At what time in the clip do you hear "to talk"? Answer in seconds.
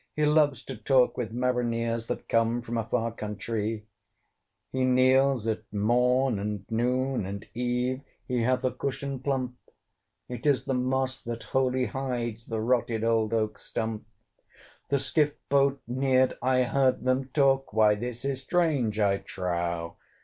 0.63-1.15